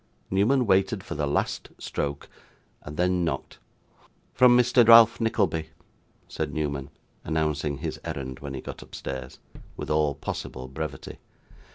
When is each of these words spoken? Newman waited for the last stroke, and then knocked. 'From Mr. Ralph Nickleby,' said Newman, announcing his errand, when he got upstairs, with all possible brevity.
Newman 0.31 0.65
waited 0.65 1.03
for 1.03 1.13
the 1.13 1.27
last 1.27 1.69
stroke, 1.77 2.27
and 2.81 2.97
then 2.97 3.23
knocked. 3.23 3.59
'From 4.33 4.57
Mr. 4.57 4.87
Ralph 4.87 5.21
Nickleby,' 5.21 5.69
said 6.27 6.51
Newman, 6.55 6.89
announcing 7.23 7.77
his 7.77 7.99
errand, 8.03 8.39
when 8.39 8.55
he 8.55 8.61
got 8.61 8.81
upstairs, 8.81 9.37
with 9.77 9.91
all 9.91 10.15
possible 10.15 10.67
brevity. 10.67 11.19